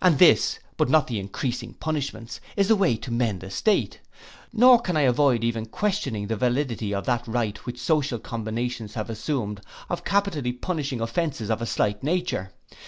[0.00, 3.98] And this, but not the increasing punishments, is the way to mend a state:
[4.52, 9.10] nor can I avoid even questioning the validity of that right which social combinations have
[9.10, 12.52] assumed of capitally punishing offences of a slight nature.